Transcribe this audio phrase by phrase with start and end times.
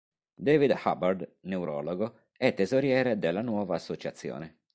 [0.35, 4.61] David Hubbard, neurologo è tesoriere della nuova associazione.